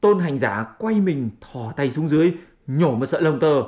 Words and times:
Tôn 0.00 0.18
hành 0.18 0.38
giả 0.38 0.64
quay 0.78 1.00
mình 1.00 1.30
thò 1.40 1.72
tay 1.76 1.90
xuống 1.90 2.08
dưới, 2.08 2.34
nhổ 2.66 2.94
một 2.94 3.06
sợi 3.06 3.22
lông 3.22 3.40
tơ, 3.40 3.62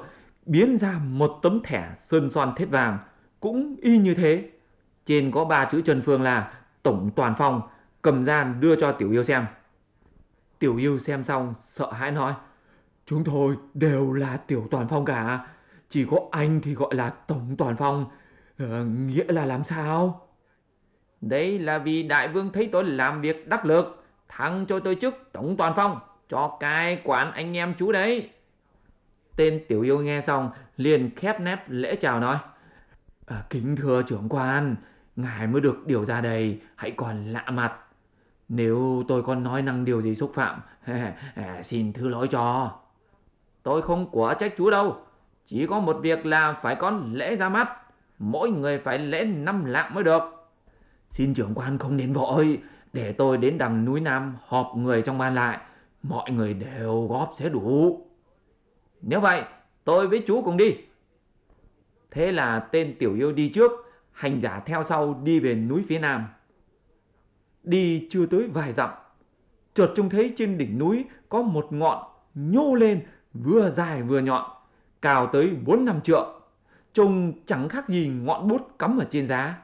biến 0.46 0.78
ra 0.78 1.00
một 1.04 1.38
tấm 1.42 1.60
thẻ 1.64 1.94
sơn 1.98 2.30
son 2.30 2.52
thết 2.56 2.66
vàng, 2.66 2.98
cũng 3.40 3.76
y 3.82 3.98
như 3.98 4.14
thế. 4.14 4.50
Trên 5.06 5.30
có 5.30 5.44
ba 5.44 5.64
chữ 5.64 5.80
Trần 5.80 6.02
Phương 6.02 6.22
là 6.22 6.52
Tổng 6.82 7.10
Toàn 7.16 7.34
Phong, 7.38 7.62
cầm 8.02 8.24
ra 8.24 8.44
đưa 8.44 8.76
cho 8.76 8.92
Tiểu 8.92 9.10
Yêu 9.10 9.24
xem. 9.24 9.46
Tiểu 10.58 10.76
Yêu 10.76 10.98
xem 10.98 11.24
xong 11.24 11.54
sợ 11.62 11.92
hãi 11.92 12.10
nói, 12.10 12.34
chúng 13.06 13.24
tôi 13.24 13.56
đều 13.74 14.12
là 14.12 14.36
Tiểu 14.36 14.68
Toàn 14.70 14.88
Phong 14.88 15.04
cả, 15.04 15.46
chỉ 15.88 16.06
có 16.10 16.18
anh 16.30 16.60
thì 16.60 16.74
gọi 16.74 16.94
là 16.94 17.10
Tổng 17.10 17.54
Toàn 17.58 17.76
Phong, 17.76 18.06
ờ, 18.58 18.84
nghĩa 18.84 19.24
là 19.28 19.46
làm 19.46 19.64
sao? 19.64 20.26
Đấy 21.20 21.58
là 21.58 21.78
vì 21.78 22.02
đại 22.02 22.28
vương 22.28 22.52
thấy 22.52 22.68
tôi 22.72 22.84
làm 22.84 23.20
việc 23.20 23.48
đắc 23.48 23.66
lực, 23.66 24.04
thăng 24.28 24.66
cho 24.66 24.80
tôi 24.80 24.96
chức 25.00 25.14
Tổng 25.32 25.56
Toàn 25.56 25.72
Phong, 25.76 25.98
cho 26.30 26.56
cai 26.60 27.00
quản 27.04 27.32
anh 27.32 27.56
em 27.56 27.74
chú 27.78 27.92
đấy. 27.92 28.30
Tên 29.36 29.64
Tiểu 29.68 29.82
Yêu 29.82 29.98
nghe 29.98 30.20
xong 30.20 30.50
liền 30.76 31.10
khép 31.16 31.40
nép 31.40 31.70
lễ 31.70 31.96
chào 31.96 32.20
nói, 32.20 32.36
à, 33.26 33.42
kính 33.50 33.76
thưa 33.76 34.02
trưởng 34.02 34.28
quan, 34.28 34.76
ngài 35.16 35.46
mới 35.46 35.60
được 35.60 35.86
điều 35.86 36.04
ra 36.04 36.20
đây, 36.20 36.60
hãy 36.76 36.90
còn 36.90 37.26
lạ 37.26 37.44
mặt. 37.52 37.72
Nếu 38.48 39.04
tôi 39.08 39.22
còn 39.22 39.44
nói 39.44 39.62
năng 39.62 39.84
điều 39.84 40.02
gì 40.02 40.14
xúc 40.14 40.32
phạm, 40.34 40.60
xin 41.62 41.92
thứ 41.92 42.08
lỗi 42.08 42.28
cho. 42.28 42.72
Tôi 43.62 43.82
không 43.82 44.08
quả 44.12 44.34
trách 44.34 44.54
chú 44.56 44.70
đâu, 44.70 44.96
chỉ 45.46 45.66
có 45.66 45.80
một 45.80 45.98
việc 46.02 46.26
là 46.26 46.52
phải 46.62 46.74
có 46.74 47.00
lễ 47.12 47.36
ra 47.36 47.48
mắt, 47.48 47.68
mỗi 48.18 48.50
người 48.50 48.78
phải 48.78 48.98
lễ 48.98 49.24
năm 49.24 49.64
lạng 49.64 49.94
mới 49.94 50.04
được. 50.04 50.22
Xin 51.10 51.34
trưởng 51.34 51.54
quan 51.54 51.78
không 51.78 51.96
nên 51.96 52.12
vội, 52.12 52.58
để 52.92 53.12
tôi 53.12 53.36
đến 53.38 53.58
đằng 53.58 53.84
núi 53.84 54.00
Nam 54.00 54.36
họp 54.46 54.72
người 54.76 55.02
trong 55.02 55.18
ban 55.18 55.34
lại, 55.34 55.58
mọi 56.02 56.30
người 56.30 56.54
đều 56.54 57.06
góp 57.06 57.32
sẽ 57.36 57.48
đủ. 57.48 58.00
Nếu 59.02 59.20
vậy, 59.20 59.42
tôi 59.84 60.08
với 60.08 60.24
chú 60.26 60.42
cùng 60.42 60.56
đi. 60.56 60.76
Thế 62.10 62.32
là 62.32 62.60
tên 62.60 62.96
tiểu 62.98 63.14
yêu 63.14 63.32
đi 63.32 63.48
trước, 63.48 63.70
hành 64.12 64.40
giả 64.40 64.62
theo 64.66 64.84
sau 64.84 65.20
đi 65.24 65.40
về 65.40 65.54
núi 65.54 65.84
phía 65.88 65.98
Nam. 65.98 66.26
Đi 67.62 68.08
chưa 68.10 68.26
tới 68.26 68.48
vài 68.48 68.72
dặm, 68.72 68.90
chợt 69.74 69.92
trông 69.96 70.10
thấy 70.10 70.32
trên 70.36 70.58
đỉnh 70.58 70.78
núi 70.78 71.04
có 71.28 71.42
một 71.42 71.66
ngọn 71.70 72.04
nhô 72.34 72.74
lên 72.74 73.06
vừa 73.34 73.70
dài 73.70 74.02
vừa 74.02 74.20
nhọn, 74.20 74.50
cao 75.02 75.26
tới 75.26 75.56
4 75.64 75.84
năm 75.84 76.00
trượng, 76.00 76.40
trông 76.92 77.32
chẳng 77.46 77.68
khác 77.68 77.88
gì 77.88 78.08
ngọn 78.08 78.48
bút 78.48 78.78
cắm 78.78 78.98
ở 78.98 79.04
trên 79.10 79.28
giá. 79.28 79.58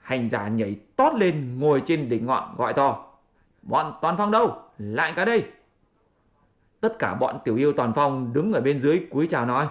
Hành 0.00 0.28
giả 0.28 0.48
nhảy 0.48 0.76
tót 0.96 1.14
lên 1.14 1.58
ngồi 1.58 1.82
trên 1.86 2.08
đỉnh 2.08 2.26
ngọn 2.26 2.54
gọi 2.56 2.72
to. 2.72 3.06
Bọn 3.62 3.92
toàn 4.00 4.14
phong 4.18 4.30
đâu? 4.30 4.62
Lại 4.80 5.12
cả 5.16 5.24
đây. 5.24 5.44
Tất 6.80 6.98
cả 6.98 7.14
bọn 7.14 7.38
tiểu 7.44 7.56
yêu 7.56 7.72
toàn 7.72 7.92
phong 7.96 8.32
đứng 8.32 8.52
ở 8.52 8.60
bên 8.60 8.80
dưới 8.80 9.06
cúi 9.10 9.26
chào 9.30 9.46
nói. 9.46 9.68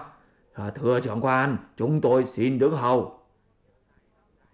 Ờ, 0.54 0.70
thưa 0.70 1.00
trưởng 1.00 1.20
quan, 1.24 1.56
chúng 1.76 2.00
tôi 2.00 2.24
xin 2.24 2.58
đứng 2.58 2.76
hầu. 2.76 3.20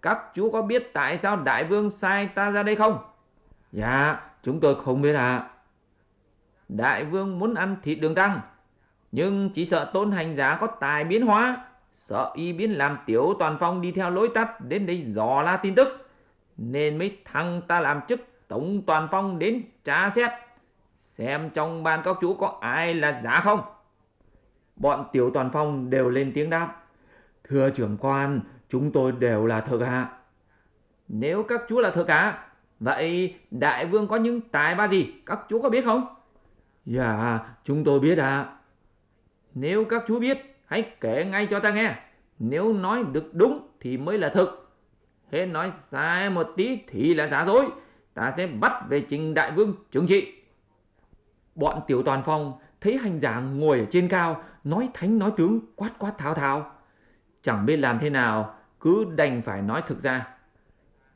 Các 0.02 0.18
chú 0.34 0.50
có 0.50 0.62
biết 0.62 0.90
tại 0.92 1.18
sao 1.18 1.36
đại 1.36 1.64
vương 1.64 1.90
sai 1.90 2.26
ta 2.26 2.50
ra 2.50 2.62
đây 2.62 2.76
không? 2.76 2.98
Dạ, 3.72 4.20
chúng 4.42 4.60
tôi 4.60 4.74
không 4.84 5.02
biết 5.02 5.14
ạ. 5.14 5.36
À. 5.36 5.50
Đại 6.68 7.04
vương 7.04 7.38
muốn 7.38 7.54
ăn 7.54 7.76
thịt 7.82 8.00
đường 8.00 8.14
tăng, 8.14 8.40
nhưng 9.12 9.50
chỉ 9.50 9.66
sợ 9.66 9.90
tôn 9.94 10.12
hành 10.12 10.36
giả 10.36 10.58
có 10.60 10.66
tài 10.66 11.04
biến 11.04 11.26
hóa, 11.26 11.64
sợ 11.98 12.32
y 12.34 12.52
biến 12.52 12.78
làm 12.78 12.98
tiểu 13.06 13.34
toàn 13.38 13.56
phong 13.60 13.80
đi 13.80 13.92
theo 13.92 14.10
lối 14.10 14.30
tắt 14.34 14.60
đến 14.60 14.86
đây 14.86 15.04
dò 15.14 15.42
la 15.42 15.56
tin 15.56 15.74
tức, 15.74 16.10
nên 16.56 16.98
mới 16.98 17.18
thăng 17.24 17.62
ta 17.62 17.80
làm 17.80 18.00
chức 18.08 18.20
tổng 18.48 18.82
toàn 18.86 19.08
phong 19.10 19.38
đến 19.38 19.62
tra 19.84 20.10
xét, 20.14 20.30
xem 21.18 21.50
trong 21.50 21.82
ban 21.82 22.02
các 22.04 22.16
chú 22.20 22.34
có 22.34 22.58
ai 22.60 22.94
là 22.94 23.20
giả 23.24 23.40
không. 23.40 23.60
Bọn 24.76 25.04
tiểu 25.12 25.30
toàn 25.34 25.50
phong 25.52 25.90
đều 25.90 26.08
lên 26.08 26.32
tiếng 26.34 26.50
đáp. 26.50 26.82
Thưa 27.44 27.70
trưởng 27.70 27.96
quan, 28.00 28.40
chúng 28.68 28.92
tôi 28.92 29.12
đều 29.12 29.46
là 29.46 29.60
thợ 29.60 29.78
hạ. 29.78 30.08
Nếu 31.08 31.42
các 31.42 31.62
chú 31.68 31.80
là 31.80 31.90
thợ 31.90 32.04
cả, 32.04 32.48
vậy 32.80 33.34
đại 33.50 33.86
vương 33.86 34.08
có 34.08 34.16
những 34.16 34.40
tài 34.40 34.74
ba 34.74 34.88
gì, 34.88 35.14
các 35.26 35.38
chú 35.48 35.62
có 35.62 35.68
biết 35.68 35.84
không? 35.84 36.06
Dạ, 36.86 37.40
chúng 37.64 37.84
tôi 37.84 38.00
biết 38.00 38.18
ạ. 38.18 38.26
À. 38.26 38.52
Nếu 39.54 39.84
các 39.84 40.04
chú 40.08 40.20
biết, 40.20 40.56
hãy 40.66 40.90
kể 41.00 41.24
ngay 41.24 41.46
cho 41.50 41.60
ta 41.60 41.70
nghe. 41.70 41.94
Nếu 42.38 42.72
nói 42.72 43.04
được 43.12 43.34
đúng 43.34 43.68
thì 43.80 43.96
mới 43.96 44.18
là 44.18 44.28
thực. 44.28 44.72
Thế 45.30 45.46
nói 45.46 45.72
sai 45.78 46.30
một 46.30 46.52
tí 46.56 46.78
thì 46.88 47.14
là 47.14 47.28
giả 47.28 47.44
dối. 47.46 47.66
Ta 48.14 48.32
sẽ 48.36 48.46
bắt 48.46 48.72
về 48.88 49.00
trình 49.00 49.34
đại 49.34 49.52
vương 49.52 49.74
chứng 49.90 50.06
trị. 50.06 50.35
Bọn 51.56 51.80
tiểu 51.86 52.02
toàn 52.02 52.22
phong 52.24 52.52
thấy 52.80 52.98
hành 52.98 53.20
giả 53.20 53.40
ngồi 53.40 53.80
ở 53.80 53.86
trên 53.90 54.08
cao, 54.08 54.42
nói 54.64 54.88
thánh 54.94 55.18
nói 55.18 55.32
tướng, 55.36 55.60
quát 55.76 55.90
quát 55.98 56.18
tháo 56.18 56.34
tháo. 56.34 56.70
Chẳng 57.42 57.66
biết 57.66 57.76
làm 57.76 57.98
thế 57.98 58.10
nào, 58.10 58.54
cứ 58.80 59.04
đành 59.16 59.42
phải 59.42 59.62
nói 59.62 59.82
thực 59.86 60.02
ra. 60.02 60.28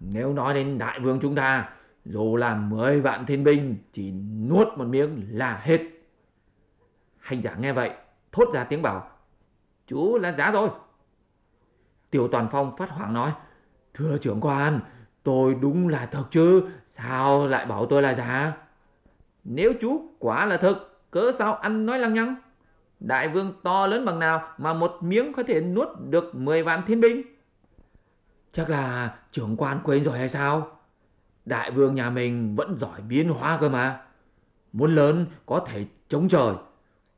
Nếu 0.01 0.33
nói 0.33 0.55
đến 0.55 0.79
đại 0.79 1.01
vương 1.01 1.21
chúng 1.21 1.35
ta, 1.35 1.69
dù 2.05 2.37
là 2.37 2.55
10 2.55 3.01
vạn 3.01 3.27
thiên 3.27 3.45
binh, 3.45 3.77
chỉ 3.93 4.11
nuốt 4.49 4.69
một 4.77 4.85
miếng 4.85 5.27
là 5.31 5.61
hết. 5.63 5.81
Hành 7.19 7.43
giả 7.43 7.55
nghe 7.55 7.73
vậy, 7.73 7.91
thốt 8.33 8.49
ra 8.55 8.65
tiếng 8.65 8.83
bảo, 8.83 9.11
chú 9.87 10.19
là 10.19 10.33
giả 10.33 10.51
rồi. 10.51 10.69
Tiểu 12.11 12.29
Toàn 12.29 12.49
Phong 12.53 12.77
phát 12.77 12.91
hoảng 12.91 13.15
nói, 13.15 13.33
thưa 13.95 14.19
trưởng 14.19 14.41
quan, 14.41 14.81
tôi 15.23 15.55
đúng 15.55 15.89
là 15.89 16.07
thật 16.07 16.25
chứ, 16.31 16.63
sao 16.89 17.47
lại 17.47 17.67
bảo 17.67 17.87
tôi 17.87 18.03
là 18.03 18.15
giả? 18.15 18.53
Nếu 19.45 19.73
chú 19.81 20.09
quả 20.19 20.47
là 20.47 20.57
thực, 20.57 21.01
cớ 21.11 21.33
sao 21.39 21.55
ăn 21.55 21.87
nói 21.87 21.99
lăng 21.99 22.15
nhăng? 22.15 22.35
Đại 23.01 23.29
vương 23.29 23.53
to 23.63 23.87
lớn 23.87 24.05
bằng 24.05 24.19
nào 24.19 24.49
mà 24.59 24.75
một 24.75 24.99
miếng 25.01 25.33
có 25.33 25.43
thể 25.43 25.61
nuốt 25.61 25.89
được 26.09 26.35
10 26.35 26.63
vạn 26.63 26.83
thiên 26.87 27.01
binh? 27.01 27.23
Chắc 28.53 28.71
là 28.71 29.15
trưởng 29.33 29.57
quan 29.57 29.81
quên 29.85 30.05
rồi 30.05 30.19
hay 30.19 30.29
sao? 30.29 30.79
Đại 31.45 31.71
vương 31.71 31.95
nhà 31.95 32.11
mình 32.11 32.57
vẫn 32.57 32.77
giỏi 32.77 33.01
biến 33.09 33.29
hóa 33.29 33.59
cơ 33.61 33.69
mà. 33.69 34.03
Muốn 34.73 34.95
lớn 34.95 35.27
có 35.47 35.61
thể 35.67 35.85
chống 36.09 36.29
trời, 36.29 36.55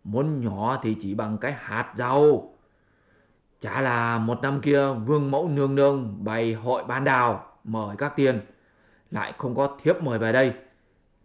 muốn 0.04 0.44
nhỏ 0.44 0.78
thì 0.82 0.96
chỉ 1.02 1.14
bằng 1.14 1.38
cái 1.38 1.52
hạt 1.52 1.92
rau. 1.96 2.54
Chả 3.60 3.80
là 3.80 4.18
một 4.18 4.42
năm 4.42 4.60
kia 4.60 4.92
vương 4.92 5.30
mẫu 5.30 5.48
nương 5.48 5.74
nương 5.74 6.24
bày 6.24 6.54
hội 6.54 6.84
ban 6.84 7.04
đào 7.04 7.46
mời 7.64 7.96
các 7.96 8.16
tiên, 8.16 8.40
lại 9.10 9.32
không 9.38 9.54
có 9.54 9.78
thiếp 9.82 10.02
mời 10.02 10.18
về 10.18 10.32
đây. 10.32 10.52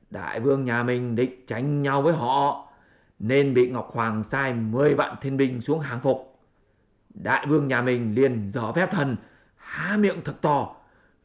Đại 0.09 0.40
vương 0.40 0.63
nhà 0.63 0.84
mình 0.84 1.16
định 1.16 1.45
tránh 1.47 1.81
nhau 1.81 2.01
với 2.01 2.13
họ, 2.13 2.68
nên 3.19 3.53
bị 3.53 3.69
Ngọc 3.69 3.90
Hoàng 3.94 4.23
sai 4.23 4.53
10 4.53 4.95
vạn 4.95 5.16
thiên 5.22 5.38
binh 5.38 5.62
xuống 5.62 5.79
hàng 5.79 6.00
phục. 6.00 6.40
Đại 7.09 7.45
vương 7.45 7.68
nhà 7.68 7.81
mình 7.81 8.16
liền 8.16 8.50
dở 8.53 8.72
phép 8.72 8.91
thần, 8.91 9.16
há 9.56 9.97
miệng 9.97 10.22
thật 10.25 10.35
to, 10.41 10.75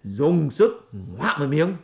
dùng 0.04 0.50
sức 0.50 0.90
ngoạm 0.92 1.40
một 1.40 1.46
miếng. 1.46 1.76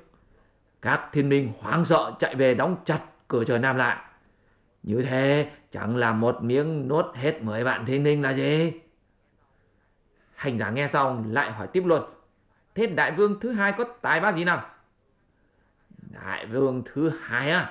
Các 0.82 1.08
thiên 1.12 1.28
binh 1.28 1.52
hoang 1.60 1.84
sợ 1.84 2.12
chạy 2.18 2.34
về 2.34 2.54
đóng 2.54 2.76
chặt 2.84 3.00
cửa 3.28 3.44
trời 3.44 3.58
Nam 3.58 3.76
lại. 3.76 3.96
Như 4.82 5.02
thế 5.02 5.50
chẳng 5.70 5.96
là 5.96 6.12
một 6.12 6.42
miếng 6.42 6.88
nuốt 6.88 7.04
hết 7.14 7.42
10 7.42 7.64
vạn 7.64 7.86
thiên 7.86 8.04
binh 8.04 8.22
là 8.22 8.30
gì? 8.30 8.72
Hành 10.34 10.58
giả 10.58 10.70
nghe 10.70 10.88
xong 10.88 11.32
lại 11.32 11.52
hỏi 11.52 11.66
tiếp 11.72 11.82
luôn. 11.86 12.02
Thế 12.74 12.86
đại 12.86 13.12
vương 13.12 13.40
thứ 13.40 13.52
hai 13.52 13.72
có 13.72 13.84
tài 14.02 14.20
ba 14.20 14.32
gì 14.32 14.44
nào? 14.44 14.66
Đại 16.10 16.46
vương 16.46 16.82
thứ 16.92 17.12
hai 17.22 17.50
á, 17.50 17.70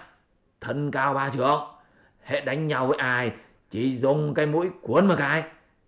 thân 0.61 0.91
cao 0.91 1.13
ba 1.13 1.29
trượng, 1.29 1.63
hệ 2.23 2.41
đánh 2.41 2.67
nhau 2.67 2.87
với 2.87 2.97
ai 2.97 3.33
chỉ 3.69 3.97
dùng 3.97 4.33
cái 4.33 4.45
mũi 4.45 4.69
cuốn 4.81 5.07
một 5.07 5.15
cái, 5.17 5.43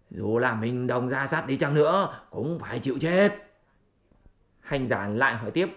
dù 0.10 0.38
là 0.38 0.56
mình 0.56 0.88
đồng 0.88 1.08
ra 1.08 1.28
sát 1.28 1.48
đi 1.48 1.58
chăng 1.58 1.74
nữa 1.74 2.20
cũng 2.30 2.60
phải 2.60 2.80
chịu 2.80 2.98
chết. 3.02 3.36
Hành 4.60 4.88
giả 4.88 5.08
lại 5.08 5.36
hỏi 5.36 5.52
tiếp, 5.52 5.70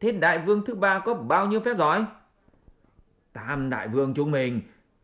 thế 0.00 0.12
đại 0.12 0.38
vương 0.38 0.64
thứ 0.64 0.74
ba 0.74 0.98
có 0.98 1.14
bao 1.14 1.46
nhiêu 1.46 1.60
phép 1.60 1.76
giỏi? 1.78 2.04
Tam 3.32 3.70
đại 3.70 3.88
vương 3.88 4.14
chúng 4.14 4.30
mình 4.30 4.60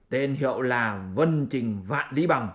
tên 0.08 0.34
hiệu 0.34 0.60
là 0.60 1.10
Vân 1.14 1.46
Trình 1.50 1.82
Vạn 1.86 2.14
Lý 2.14 2.26
Bằng. 2.26 2.48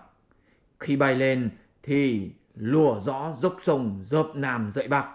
Khi 0.80 0.96
bay 0.96 1.14
lên 1.14 1.50
thì 1.82 2.30
lùa 2.54 3.00
gió 3.04 3.36
dốc 3.38 3.56
sông 3.62 4.04
dợp 4.06 4.26
nam 4.34 4.70
dậy 4.70 4.88
bạc, 4.88 5.06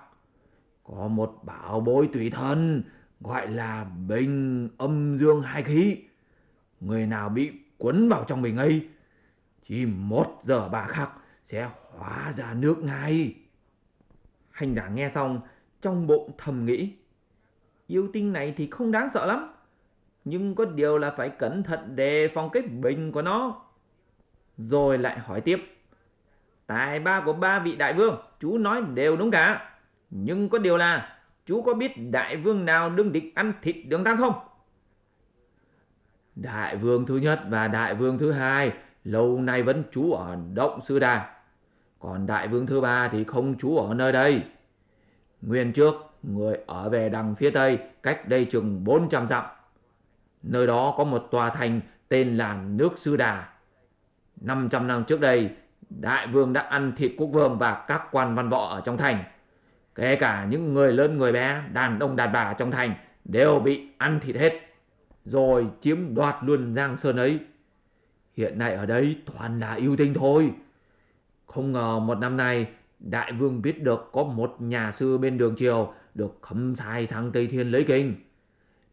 Có 0.84 1.08
một 1.08 1.40
bảo 1.44 1.80
bối 1.80 2.10
tùy 2.14 2.30
thân 2.30 2.84
gọi 3.24 3.48
là 3.48 3.86
bình 4.08 4.70
âm 4.78 5.18
dương 5.18 5.42
hai 5.42 5.64
khí. 5.64 5.98
Người 6.80 7.06
nào 7.08 7.30
bị 7.30 7.52
quấn 7.78 8.10
vào 8.10 8.26
trong 8.28 8.42
bình 8.42 8.58
ấy, 8.58 8.88
chỉ 9.68 9.86
một 9.86 10.42
giờ 10.44 10.70
bà 10.70 10.88
khắc 10.88 11.10
sẽ 11.46 11.70
hóa 11.98 12.34
ra 12.34 12.54
nước 12.54 12.78
ngay. 12.78 13.36
Hành 14.52 14.76
giả 14.76 14.88
nghe 14.88 15.10
xong, 15.10 15.42
trong 15.82 16.08
bụng 16.08 16.32
thầm 16.38 16.66
nghĩ. 16.66 16.94
Yêu 17.88 18.10
tinh 18.14 18.34
này 18.34 18.54
thì 18.58 18.68
không 18.72 18.92
đáng 18.92 19.10
sợ 19.14 19.26
lắm. 19.26 19.54
Nhưng 20.26 20.56
có 20.56 20.66
điều 20.66 20.98
là 20.98 21.12
phải 21.18 21.30
cẩn 21.30 21.64
thận 21.64 21.96
đề 21.96 22.28
phòng 22.36 22.50
cái 22.50 22.64
bình 22.64 23.12
của 23.12 23.22
nó. 23.22 23.62
Rồi 24.58 24.98
lại 24.98 25.20
hỏi 25.20 25.42
tiếp. 25.42 25.60
Tài 26.68 27.00
ba 27.00 27.22
của 27.22 27.34
ba 27.34 27.60
vị 27.60 27.76
đại 27.76 27.94
vương, 27.94 28.22
chú 28.40 28.58
nói 28.58 28.82
đều 28.94 29.18
đúng 29.18 29.32
cả. 29.32 29.76
Nhưng 30.10 30.50
có 30.50 30.58
điều 30.58 30.78
là, 30.78 31.23
chú 31.46 31.62
có 31.62 31.74
biết 31.74 31.92
đại 32.12 32.38
vương 32.38 32.66
nào 32.66 32.90
đương 32.90 33.12
địch 33.12 33.36
ăn 33.36 33.54
thịt 33.62 33.76
đường 33.88 34.04
tăng 34.04 34.18
không? 34.18 34.34
Đại 36.36 36.76
vương 36.76 37.06
thứ 37.06 37.18
nhất 37.18 37.42
và 37.50 37.68
đại 37.68 37.96
vương 37.96 38.18
thứ 38.18 38.32
hai 38.32 38.72
lâu 39.04 39.42
nay 39.42 39.64
vẫn 39.64 39.84
trú 39.92 40.12
ở 40.12 40.38
động 40.54 40.80
sư 40.88 41.00
đà. 41.00 41.36
Còn 42.00 42.28
đại 42.28 42.48
vương 42.48 42.68
thứ 42.68 42.82
ba 42.82 43.08
thì 43.08 43.24
không 43.24 43.58
trú 43.58 43.78
ở 43.78 43.94
nơi 43.94 44.12
đây. 44.12 44.44
Nguyên 45.42 45.74
trước, 45.74 45.96
người 46.24 46.58
ở 46.66 46.90
về 46.90 47.10
đằng 47.10 47.36
phía 47.36 47.52
tây, 47.52 47.80
cách 48.04 48.28
đây 48.28 48.46
chừng 48.46 48.84
400 48.84 49.28
dặm. 49.28 49.44
Nơi 50.44 50.68
đó 50.68 50.94
có 50.98 51.04
một 51.04 51.28
tòa 51.32 51.50
thành 51.50 51.82
tên 52.10 52.38
là 52.38 52.54
nước 52.54 52.94
sư 52.98 53.16
đà. 53.18 53.50
500 54.42 54.88
năm 54.88 55.04
trước 55.08 55.20
đây, 55.20 55.50
đại 55.90 56.28
vương 56.28 56.54
đã 56.54 56.62
ăn 56.62 56.94
thịt 56.98 57.12
quốc 57.18 57.28
vương 57.28 57.58
và 57.58 57.86
các 57.88 58.08
quan 58.12 58.36
văn 58.36 58.50
võ 58.50 58.66
ở 58.66 58.82
trong 58.82 58.98
thành. 58.98 59.24
Kể 59.96 60.16
cả 60.16 60.48
những 60.50 60.74
người 60.74 60.94
lớn 60.94 61.18
người 61.18 61.32
bé, 61.32 61.64
đàn 61.74 62.00
ông 62.00 62.16
đàn 62.16 62.32
bà 62.32 62.54
trong 62.54 62.72
thành 62.72 62.94
đều 63.26 63.60
bị 63.60 63.88
ăn 63.98 64.20
thịt 64.20 64.36
hết. 64.36 64.54
Rồi 65.26 65.68
chiếm 65.82 66.16
đoạt 66.16 66.36
luôn 66.42 66.76
Giang 66.76 66.98
Sơn 66.98 67.18
ấy. 67.18 67.40
Hiện 68.34 68.58
nay 68.58 68.74
ở 68.74 68.86
đây 68.86 69.18
toàn 69.26 69.60
là 69.60 69.74
yêu 69.74 69.96
tinh 69.96 70.14
thôi. 70.14 70.52
Không 71.46 71.72
ngờ 71.72 72.00
một 72.00 72.16
năm 72.16 72.38
nay 72.38 72.68
đại 73.00 73.32
vương 73.32 73.62
biết 73.62 73.84
được 73.84 74.10
có 74.12 74.24
một 74.24 74.56
nhà 74.60 74.92
sư 74.92 75.18
bên 75.18 75.38
đường 75.38 75.56
triều 75.56 75.94
được 76.14 76.38
khâm 76.42 76.76
sai 76.76 77.08
sang 77.08 77.32
Tây 77.32 77.48
Thiên 77.48 77.72
lấy 77.72 77.84
kinh. 77.84 78.16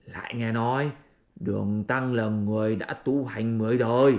Lại 0.06 0.35
nghe 0.35 0.53
nói 0.53 0.91
đường 1.37 1.85
tăng 1.85 2.14
là 2.14 2.25
người 2.25 2.76
đã 2.76 2.94
tu 3.05 3.25
hành 3.25 3.58
mới 3.58 3.79
đời. 3.79 4.14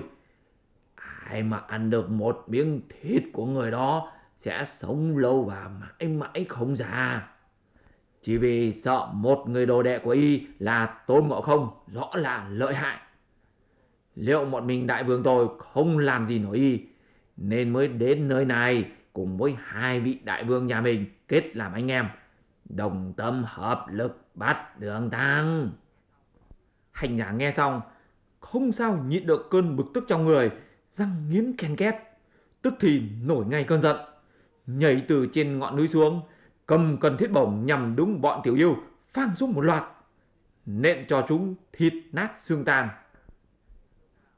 Ai 0.96 1.44
mà 1.44 1.58
ăn 1.58 1.90
được 1.90 2.10
một 2.10 2.44
miếng 2.48 2.82
thịt 2.90 3.24
của 3.34 3.46
người 3.46 3.72
đó 3.72 4.12
sẽ 4.42 4.66
sống 4.80 5.18
lâu 5.18 5.44
và 5.44 5.70
mãi 5.80 6.08
mãi 6.08 6.46
không 6.50 6.76
già. 6.76 7.28
Chỉ 8.22 8.38
vì 8.38 8.74
sợ 8.74 9.08
một 9.14 9.46
người 9.48 9.66
đồ 9.66 9.84
đệ 9.84 10.00
của 10.00 10.10
y 10.10 10.48
là 10.60 10.86
tôn 10.86 11.28
ngộ 11.28 11.42
không 11.42 11.70
rõ 11.88 12.10
là 12.14 12.48
lợi 12.50 12.76
hại. 12.76 13.00
Liệu 14.16 14.46
một 14.46 14.64
mình 14.64 14.88
đại 14.88 15.04
vương 15.04 15.24
tôi 15.24 15.48
không 15.60 15.98
làm 15.98 16.28
gì 16.28 16.40
nổi 16.40 16.58
y, 16.58 16.80
nên 17.38 17.74
mới 17.74 17.88
đến 17.88 18.28
nơi 18.28 18.46
này 18.46 18.92
cùng 19.14 19.38
với 19.38 19.56
hai 19.64 20.00
vị 20.00 20.20
đại 20.24 20.44
vương 20.44 20.68
nhà 20.68 20.82
mình 20.82 21.06
kết 21.28 21.56
làm 21.56 21.74
anh 21.74 21.92
em. 21.92 22.06
Đồng 22.66 23.14
tâm 23.18 23.44
hợp 23.48 23.86
lực 23.90 24.28
bắt 24.34 24.80
đường 24.80 25.10
tăng. 25.10 25.72
Hành 26.92 27.18
giả 27.18 27.32
nghe 27.32 27.52
xong, 27.52 27.82
không 28.40 28.72
sao 28.72 29.04
nhịn 29.08 29.26
được 29.26 29.48
cơn 29.52 29.76
bực 29.76 29.86
tức 29.94 30.04
trong 30.08 30.26
người, 30.26 30.52
răng 30.94 31.30
nghiến 31.30 31.54
ken 31.58 31.76
két, 31.76 31.96
tức 32.62 32.74
thì 32.80 33.04
nổi 33.24 33.46
ngay 33.46 33.64
cơn 33.64 33.82
giận 33.82 33.98
nhảy 34.68 35.06
từ 35.08 35.28
trên 35.34 35.60
ngọn 35.60 35.76
núi 35.76 35.88
xuống, 35.88 36.22
cầm 36.66 36.98
cần 37.02 37.18
thiết 37.18 37.32
bổng 37.32 37.66
nhằm 37.66 37.96
đúng 37.96 38.22
bọn 38.22 38.42
tiểu 38.44 38.56
yêu, 38.56 38.76
phang 39.14 39.36
xuống 39.36 39.54
một 39.54 39.62
loạt, 39.62 39.84
nện 40.66 41.06
cho 41.10 41.26
chúng 41.28 41.56
thịt 41.74 41.94
nát 42.12 42.32
xương 42.44 42.66
tan 42.66 42.90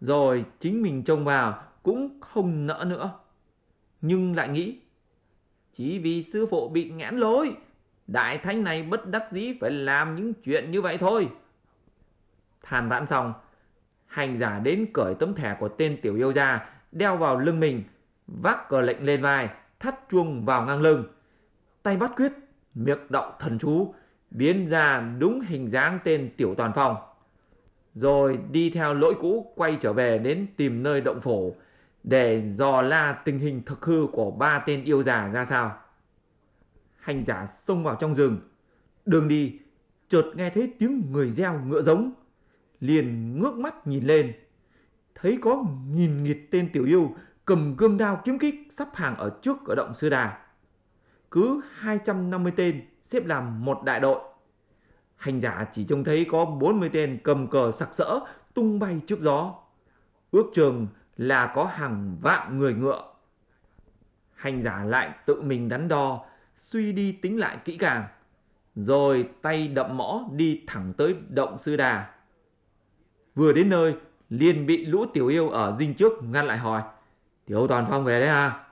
rồi 0.03 0.45
chính 0.59 0.81
mình 0.81 1.03
trông 1.03 1.25
vào 1.25 1.63
cũng 1.83 2.19
không 2.21 2.67
nỡ 2.67 2.85
nữa, 2.87 3.11
nhưng 4.01 4.35
lại 4.35 4.49
nghĩ, 4.49 4.79
chỉ 5.73 5.99
vì 5.99 6.23
sư 6.23 6.45
phụ 6.45 6.69
bị 6.69 6.89
nghẽn 6.89 7.15
lối, 7.15 7.55
đại 8.07 8.37
thánh 8.37 8.63
này 8.63 8.83
bất 8.83 9.07
đắc 9.07 9.31
dĩ 9.31 9.53
phải 9.61 9.71
làm 9.71 10.15
những 10.15 10.33
chuyện 10.33 10.71
như 10.71 10.81
vậy 10.81 10.97
thôi. 10.97 11.29
Than 12.63 12.89
vãn 12.89 13.07
xong, 13.07 13.33
hành 14.05 14.39
giả 14.39 14.59
đến 14.59 14.85
cởi 14.93 15.15
tấm 15.15 15.35
thẻ 15.35 15.57
của 15.59 15.69
tên 15.69 15.99
tiểu 16.01 16.15
yêu 16.15 16.33
ra, 16.33 16.69
đeo 16.91 17.17
vào 17.17 17.39
lưng 17.39 17.59
mình, 17.59 17.83
vác 18.27 18.69
cờ 18.69 18.81
lệnh 18.81 19.03
lên 19.05 19.21
vai 19.21 19.49
thắt 19.83 20.09
chuông 20.11 20.45
vào 20.45 20.65
ngang 20.65 20.81
lưng. 20.81 21.03
Tay 21.83 21.97
bắt 21.97 22.11
quyết, 22.15 22.31
miệng 22.73 23.07
động 23.09 23.31
thần 23.39 23.59
chú, 23.59 23.93
biến 24.31 24.69
ra 24.69 25.13
đúng 25.19 25.41
hình 25.41 25.71
dáng 25.71 25.99
tên 26.03 26.29
tiểu 26.37 26.55
toàn 26.57 26.71
phong. 26.75 26.95
Rồi 27.95 28.39
đi 28.51 28.69
theo 28.69 28.93
lỗi 28.93 29.15
cũ, 29.21 29.53
quay 29.55 29.77
trở 29.81 29.93
về 29.93 30.17
đến 30.17 30.47
tìm 30.57 30.83
nơi 30.83 31.01
động 31.01 31.21
phổ 31.21 31.51
để 32.03 32.51
dò 32.51 32.81
la 32.81 33.13
tình 33.25 33.39
hình 33.39 33.61
thực 33.65 33.85
hư 33.85 34.07
của 34.11 34.31
ba 34.31 34.59
tên 34.59 34.83
yêu 34.83 35.03
già 35.03 35.27
ra 35.33 35.45
sao. 35.45 35.77
Hành 36.99 37.23
giả 37.25 37.47
xông 37.67 37.83
vào 37.83 37.95
trong 37.99 38.15
rừng. 38.15 38.37
Đường 39.05 39.27
đi, 39.27 39.59
chợt 40.09 40.25
nghe 40.35 40.49
thấy 40.49 40.73
tiếng 40.79 41.11
người 41.11 41.31
reo 41.31 41.59
ngựa 41.65 41.81
giống. 41.81 42.11
Liền 42.79 43.39
ngước 43.39 43.57
mắt 43.57 43.87
nhìn 43.87 44.03
lên. 44.03 44.33
Thấy 45.15 45.37
có 45.41 45.65
nghìn 45.93 46.23
nghịt 46.23 46.37
tên 46.51 46.69
tiểu 46.73 46.85
yêu 46.85 47.15
cầm 47.45 47.75
gươm 47.75 47.97
đao 47.97 48.21
kiếm 48.23 48.39
kích 48.39 48.55
sắp 48.77 48.89
hàng 48.93 49.15
ở 49.15 49.31
trước 49.41 49.57
cửa 49.65 49.75
động 49.75 49.93
sư 49.95 50.09
đà. 50.09 50.37
Cứ 51.31 51.61
250 51.73 52.53
tên 52.55 52.81
xếp 53.05 53.25
làm 53.25 53.65
một 53.65 53.83
đại 53.83 53.99
đội. 53.99 54.19
Hành 55.15 55.41
giả 55.41 55.65
chỉ 55.73 55.83
trông 55.83 56.03
thấy 56.03 56.25
có 56.31 56.45
40 56.45 56.89
tên 56.93 57.19
cầm 57.23 57.47
cờ 57.47 57.71
sặc 57.71 57.93
sỡ 57.93 58.19
tung 58.53 58.79
bay 58.79 59.01
trước 59.07 59.19
gió. 59.21 59.55
Ước 60.31 60.45
chừng 60.55 60.87
là 61.17 61.51
có 61.55 61.65
hàng 61.65 62.17
vạn 62.21 62.59
người 62.59 62.73
ngựa. 62.73 63.13
Hành 64.35 64.63
giả 64.63 64.83
lại 64.83 65.11
tự 65.25 65.41
mình 65.41 65.69
đắn 65.69 65.87
đo 65.87 66.25
suy 66.55 66.91
đi 66.91 67.11
tính 67.11 67.39
lại 67.39 67.57
kỹ 67.65 67.77
càng 67.77 68.05
rồi 68.75 69.29
tay 69.41 69.67
đậm 69.67 69.97
mõ 69.97 70.23
đi 70.31 70.63
thẳng 70.67 70.93
tới 70.97 71.15
động 71.29 71.57
sư 71.57 71.75
đà. 71.75 72.09
Vừa 73.35 73.53
đến 73.53 73.69
nơi, 73.69 73.95
liền 74.29 74.65
bị 74.65 74.85
lũ 74.85 75.05
tiểu 75.13 75.27
yêu 75.27 75.49
ở 75.49 75.75
dinh 75.79 75.93
trước 75.93 76.11
ngăn 76.23 76.45
lại 76.45 76.57
hỏi. 76.57 76.81
Tiểu 77.45 77.67
Toàn 77.67 77.85
Phong 77.89 78.03
về 78.03 78.19
đấy 78.19 78.29
à? 78.29 78.65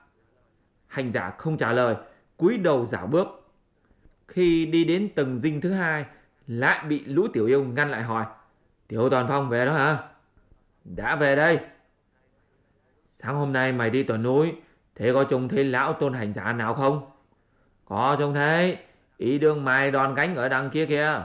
Hành 0.87 1.11
giả 1.11 1.33
không 1.37 1.57
trả 1.57 1.71
lời, 1.71 1.95
cúi 2.37 2.57
đầu 2.57 2.85
giả 2.85 3.05
bước. 3.05 3.27
Khi 4.27 4.65
đi 4.65 4.83
đến 4.83 5.09
tầng 5.15 5.41
dinh 5.43 5.61
thứ 5.61 5.71
hai, 5.71 6.05
lại 6.47 6.85
bị 6.87 7.05
lũ 7.05 7.27
tiểu 7.33 7.45
yêu 7.45 7.63
ngăn 7.63 7.89
lại 7.89 8.01
hỏi. 8.01 8.25
Tiểu 8.87 9.09
Toàn 9.09 9.25
Phong 9.27 9.49
về 9.49 9.65
đó 9.65 9.73
hả? 9.73 9.97
Đã 10.83 11.15
về 11.15 11.35
đây. 11.35 11.59
Sáng 13.23 13.35
hôm 13.35 13.53
nay 13.53 13.71
mày 13.71 13.89
đi 13.89 14.03
tuần 14.03 14.23
núi, 14.23 14.53
thế 14.95 15.13
có 15.13 15.23
trông 15.23 15.49
thấy 15.49 15.63
lão 15.63 15.93
tôn 15.93 16.13
hành 16.13 16.33
giả 16.33 16.53
nào 16.53 16.73
không? 16.73 17.09
Có 17.85 18.15
trông 18.19 18.33
thấy, 18.33 18.77
ý 19.17 19.37
đương 19.37 19.65
mày 19.65 19.91
đòn 19.91 20.15
gánh 20.15 20.35
ở 20.35 20.49
đằng 20.49 20.69
kia 20.69 20.85
kìa. 20.85 21.21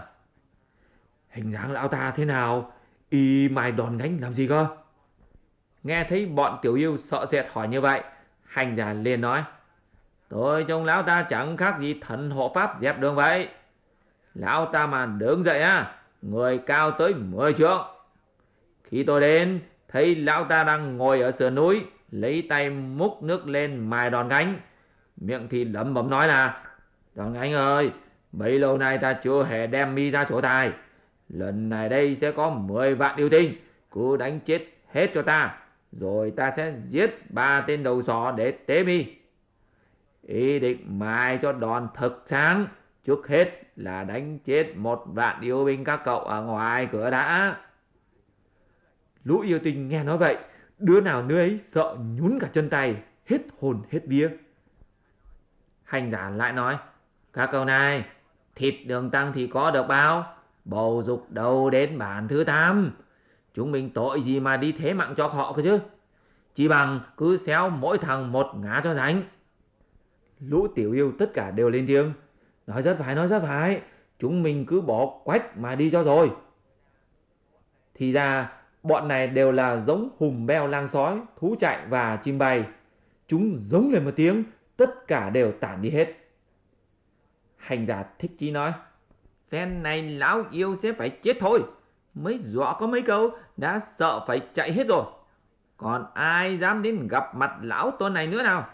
Hình 1.28 1.52
dáng 1.52 1.72
lão 1.72 1.88
ta 1.88 2.10
thế 2.10 2.24
nào? 2.24 2.72
Y 3.10 3.48
mày 3.48 3.72
đòn 3.72 3.98
gánh 3.98 4.18
làm 4.20 4.34
gì 4.34 4.48
cơ? 4.48 4.66
Nghe 5.86 6.04
thấy 6.04 6.26
bọn 6.26 6.58
tiểu 6.62 6.74
yêu 6.74 6.96
sợ 6.98 7.26
sệt 7.30 7.46
hỏi 7.52 7.68
như 7.68 7.80
vậy, 7.80 8.02
hành 8.44 8.76
giả 8.76 8.92
liền 8.92 9.20
nói. 9.20 9.44
Tôi 10.28 10.64
trông 10.68 10.84
lão 10.84 11.02
ta 11.02 11.22
chẳng 11.22 11.56
khác 11.56 11.76
gì 11.80 12.00
thần 12.00 12.30
hộ 12.30 12.52
pháp 12.54 12.76
dẹp 12.80 13.00
đường 13.00 13.14
vậy. 13.14 13.48
Lão 14.34 14.66
ta 14.66 14.86
mà 14.86 15.06
đứng 15.06 15.44
dậy 15.44 15.60
á, 15.60 15.94
người 16.22 16.58
cao 16.58 16.90
tới 16.90 17.14
10 17.14 17.52
trượng. 17.52 17.82
Khi 18.84 19.04
tôi 19.04 19.20
đến, 19.20 19.60
thấy 19.88 20.16
lão 20.16 20.44
ta 20.44 20.64
đang 20.64 20.96
ngồi 20.96 21.20
ở 21.20 21.32
sườn 21.32 21.54
núi, 21.54 21.84
lấy 22.10 22.46
tay 22.48 22.70
múc 22.70 23.22
nước 23.22 23.48
lên 23.48 23.90
mài 23.90 24.10
đòn 24.10 24.28
gánh. 24.28 24.54
Miệng 25.16 25.48
thì 25.50 25.64
lẩm 25.64 25.94
bẩm 25.94 26.10
nói 26.10 26.28
là, 26.28 26.62
đòn 27.14 27.32
gánh 27.32 27.52
ơi, 27.52 27.90
bấy 28.32 28.58
lâu 28.58 28.78
nay 28.78 28.98
ta 28.98 29.12
chưa 29.12 29.44
hề 29.44 29.66
đem 29.66 29.94
mi 29.94 30.10
ra 30.10 30.24
chỗ 30.24 30.40
tài. 30.40 30.70
Lần 31.28 31.68
này 31.68 31.88
đây 31.88 32.16
sẽ 32.16 32.32
có 32.32 32.50
10 32.50 32.94
vạn 32.94 33.16
yêu 33.16 33.28
tinh 33.28 33.54
Cứ 33.90 34.16
đánh 34.16 34.40
chết 34.40 34.66
hết 34.92 35.10
cho 35.14 35.22
ta 35.22 35.56
rồi 35.92 36.30
ta 36.30 36.52
sẽ 36.56 36.74
giết 36.88 37.30
ba 37.30 37.60
tên 37.60 37.82
đầu 37.82 38.02
sỏ 38.02 38.34
để 38.36 38.50
tế 38.50 38.84
mi. 38.84 39.06
Ý 40.22 40.58
định 40.58 40.98
mai 40.98 41.38
cho 41.42 41.52
đòn 41.52 41.88
thực 41.94 42.22
sáng. 42.26 42.66
Trước 43.04 43.28
hết 43.28 43.62
là 43.76 44.04
đánh 44.04 44.38
chết 44.38 44.76
một 44.76 45.02
vạn 45.06 45.40
yêu 45.40 45.64
binh 45.64 45.84
các 45.84 46.00
cậu 46.04 46.20
ở 46.20 46.42
ngoài 46.42 46.88
cửa 46.92 47.10
đã. 47.10 47.56
Lũ 49.24 49.40
yêu 49.40 49.58
tinh 49.58 49.88
nghe 49.88 50.04
nói 50.04 50.18
vậy, 50.18 50.36
Đứa 50.78 51.00
nào 51.00 51.22
đứa 51.22 51.38
ấy 51.38 51.58
sợ 51.58 51.96
nhún 52.16 52.38
cả 52.40 52.48
chân 52.52 52.70
tay, 52.70 52.96
Hết 53.26 53.38
hồn, 53.60 53.82
hết 53.90 54.00
vía. 54.06 54.28
Hành 55.84 56.10
giả 56.10 56.30
lại 56.30 56.52
nói, 56.52 56.78
Các 57.32 57.48
cậu 57.52 57.64
này, 57.64 58.04
Thịt 58.54 58.74
đường 58.86 59.10
tăng 59.10 59.32
thì 59.32 59.46
có 59.46 59.70
được 59.70 59.86
bao? 59.88 60.36
Bầu 60.64 61.02
dục 61.06 61.26
đâu 61.30 61.70
đến 61.70 61.98
bản 61.98 62.28
thứ 62.28 62.44
tám. 62.44 62.92
Chúng 63.56 63.72
mình 63.72 63.90
tội 63.90 64.22
gì 64.22 64.40
mà 64.40 64.56
đi 64.56 64.72
thế 64.72 64.94
mạng 64.94 65.14
cho 65.16 65.26
họ 65.26 65.52
cơ 65.52 65.62
chứ? 65.62 65.78
Chỉ 66.54 66.68
bằng 66.68 67.00
cứ 67.16 67.36
xéo 67.36 67.70
mỗi 67.70 67.98
thằng 67.98 68.32
một 68.32 68.46
ngã 68.56 68.80
cho 68.84 68.94
rảnh. 68.94 69.22
Lũ 70.40 70.66
tiểu 70.74 70.92
yêu 70.92 71.12
tất 71.18 71.30
cả 71.34 71.50
đều 71.50 71.70
lên 71.70 71.86
tiếng. 71.86 72.12
Nói 72.66 72.82
rất 72.82 72.96
phải, 72.98 73.14
nói 73.14 73.28
rất 73.28 73.42
phải. 73.42 73.80
Chúng 74.18 74.42
mình 74.42 74.66
cứ 74.66 74.80
bỏ 74.80 75.18
quách 75.24 75.58
mà 75.58 75.74
đi 75.74 75.90
cho 75.90 76.02
rồi. 76.02 76.30
Thì 77.94 78.12
ra, 78.12 78.52
bọn 78.82 79.08
này 79.08 79.26
đều 79.26 79.52
là 79.52 79.84
giống 79.86 80.08
hùm 80.18 80.46
beo 80.46 80.66
lang 80.66 80.88
sói, 80.88 81.20
Thú 81.36 81.56
chạy 81.60 81.86
và 81.88 82.16
chim 82.16 82.38
bay. 82.38 82.64
Chúng 83.28 83.56
giống 83.58 83.90
lên 83.92 84.04
một 84.04 84.12
tiếng, 84.16 84.44
Tất 84.76 85.06
cả 85.06 85.30
đều 85.30 85.52
tản 85.52 85.82
đi 85.82 85.90
hết. 85.90 86.14
Hành 87.56 87.86
giả 87.86 88.04
thích 88.18 88.30
chí 88.38 88.50
nói, 88.50 88.72
Phen 89.48 89.82
này 89.82 90.02
lão 90.02 90.44
yêu 90.50 90.76
sẽ 90.76 90.92
phải 90.92 91.10
chết 91.10 91.36
thôi. 91.40 91.62
Mới 92.14 92.40
dọa 92.46 92.76
có 92.78 92.86
mấy 92.86 93.02
câu 93.02 93.30
đã 93.56 93.80
sợ 93.98 94.24
phải 94.26 94.40
chạy 94.54 94.72
hết 94.72 94.86
rồi. 94.88 95.04
Còn 95.76 96.06
ai 96.14 96.58
dám 96.58 96.82
đến 96.82 97.08
gặp 97.08 97.34
mặt 97.34 97.58
lão 97.62 97.90
tôn 97.90 98.14
này 98.14 98.26
nữa 98.26 98.42
nào? 98.42 98.68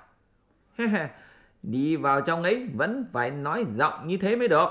Đi 1.62 1.96
vào 1.96 2.20
trong 2.20 2.42
ấy 2.42 2.68
vẫn 2.74 3.06
phải 3.12 3.30
nói 3.30 3.64
giọng 3.76 4.08
như 4.08 4.16
thế 4.16 4.36
mới 4.36 4.48
được. 4.48 4.68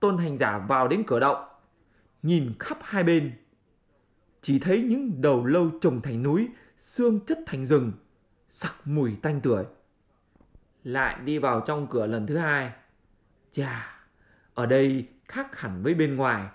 Tôn 0.00 0.18
hành 0.18 0.38
giả 0.38 0.58
vào 0.58 0.88
đến 0.88 1.04
cửa 1.06 1.20
động. 1.20 1.44
Nhìn 2.22 2.52
khắp 2.58 2.78
hai 2.82 3.02
bên 3.02 3.32
chỉ 4.42 4.58
thấy 4.58 4.82
những 4.82 5.22
đầu 5.22 5.44
lâu 5.44 5.70
trồng 5.80 6.00
thành 6.02 6.22
núi, 6.22 6.48
xương 6.78 7.20
chất 7.26 7.38
thành 7.46 7.66
rừng, 7.66 7.92
sặc 8.50 8.74
mùi 8.84 9.16
tanh 9.22 9.40
tưởi. 9.40 9.64
Lại 10.84 11.16
đi 11.24 11.38
vào 11.38 11.60
trong 11.60 11.86
cửa 11.86 12.06
lần 12.06 12.26
thứ 12.26 12.36
hai. 12.36 12.72
Chà, 13.52 14.04
ở 14.54 14.66
đây 14.66 15.08
khác 15.28 15.58
hẳn 15.58 15.82
với 15.82 15.94
bên 15.94 16.16
ngoài. 16.16 16.46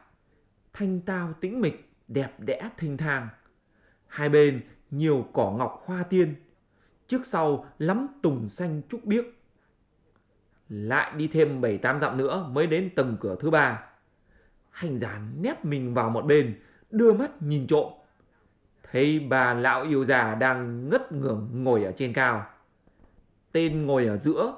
Thanh 0.77 1.01
tao 1.01 1.33
tĩnh 1.33 1.61
mịch, 1.61 1.89
đẹp 2.07 2.39
đẽ 2.39 2.69
thình 2.77 2.97
thang. 2.97 3.27
Hai 4.07 4.29
bên 4.29 4.61
nhiều 4.91 5.25
cỏ 5.33 5.51
ngọc 5.57 5.83
hoa 5.85 6.03
tiên, 6.03 6.35
trước 7.07 7.25
sau 7.25 7.65
lắm 7.79 8.07
tùng 8.21 8.49
xanh 8.49 8.81
trúc 8.89 9.05
biếc. 9.05 9.25
Lại 10.69 11.11
đi 11.17 11.27
thêm 11.27 11.61
bảy 11.61 11.77
tám 11.77 11.99
dặm 11.99 12.17
nữa 12.17 12.49
mới 12.51 12.67
đến 12.67 12.89
tầng 12.95 13.17
cửa 13.19 13.35
thứ 13.39 13.49
ba. 13.49 13.83
Hành 14.69 14.99
giả 14.99 15.21
nép 15.41 15.65
mình 15.65 15.93
vào 15.93 16.09
một 16.09 16.25
bên, 16.25 16.59
đưa 16.91 17.13
mắt 17.13 17.41
nhìn 17.41 17.67
trộm. 17.67 17.93
Thấy 18.91 19.19
bà 19.19 19.53
lão 19.53 19.83
yêu 19.83 20.05
già 20.05 20.35
đang 20.35 20.89
ngất 20.89 21.11
ngưởng 21.11 21.49
ngồi 21.63 21.83
ở 21.83 21.91
trên 21.91 22.13
cao. 22.13 22.45
Tên 23.51 23.85
ngồi 23.85 24.05
ở 24.05 24.17
giữa, 24.17 24.57